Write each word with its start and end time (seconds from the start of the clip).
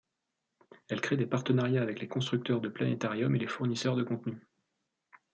Elle 0.87 0.99
crée 0.99 1.15
des 1.15 1.27
partenariats 1.27 1.83
avec 1.83 1.99
les 1.99 2.07
constructeurs 2.07 2.59
de 2.59 2.69
planétarium 2.69 3.35
et 3.35 3.37
les 3.37 3.45
fournisseurs 3.45 3.95
de 3.95 4.01
contenus. 4.01 4.41